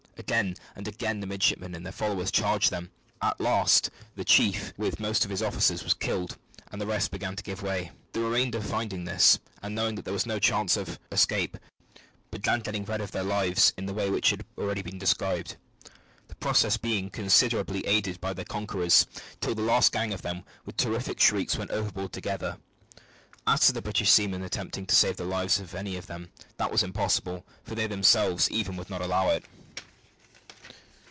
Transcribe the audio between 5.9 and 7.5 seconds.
killed, and the rest began to